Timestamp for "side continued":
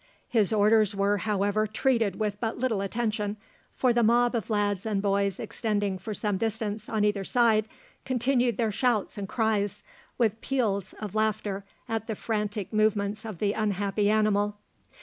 7.23-8.57